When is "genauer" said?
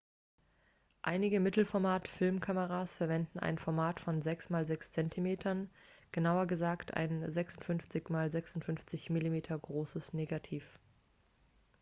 6.11-6.47